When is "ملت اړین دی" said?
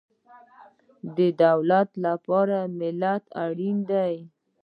2.79-4.13